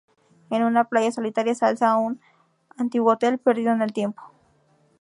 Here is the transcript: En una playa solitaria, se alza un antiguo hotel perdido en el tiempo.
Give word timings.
En 0.49 0.63
una 0.63 0.85
playa 0.85 1.11
solitaria, 1.11 1.53
se 1.53 1.63
alza 1.63 1.95
un 1.95 2.19
antiguo 2.75 3.11
hotel 3.13 3.37
perdido 3.37 3.71
en 3.71 3.83
el 3.83 3.93
tiempo. 3.93 4.23